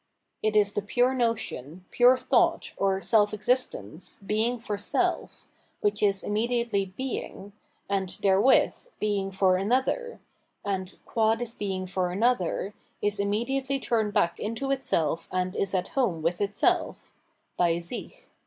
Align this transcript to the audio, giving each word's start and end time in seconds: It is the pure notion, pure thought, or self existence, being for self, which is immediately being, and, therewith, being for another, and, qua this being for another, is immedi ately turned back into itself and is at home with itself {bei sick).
It 0.41 0.55
is 0.55 0.73
the 0.73 0.81
pure 0.81 1.13
notion, 1.13 1.85
pure 1.91 2.17
thought, 2.17 2.71
or 2.75 2.99
self 3.01 3.35
existence, 3.35 4.17
being 4.25 4.57
for 4.57 4.75
self, 4.75 5.47
which 5.81 6.01
is 6.01 6.23
immediately 6.23 6.85
being, 6.97 7.53
and, 7.87 8.09
therewith, 8.23 8.87
being 8.99 9.29
for 9.29 9.57
another, 9.57 10.19
and, 10.65 10.97
qua 11.05 11.35
this 11.35 11.53
being 11.53 11.85
for 11.85 12.09
another, 12.11 12.73
is 12.99 13.19
immedi 13.19 13.61
ately 13.61 13.79
turned 13.79 14.11
back 14.11 14.39
into 14.39 14.71
itself 14.71 15.27
and 15.31 15.55
is 15.55 15.75
at 15.75 15.89
home 15.89 16.23
with 16.23 16.41
itself 16.41 17.13
{bei 17.59 17.79
sick). 17.79 18.27